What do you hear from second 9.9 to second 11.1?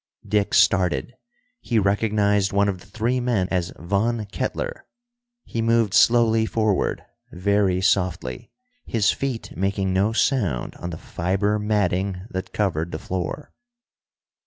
no sound on the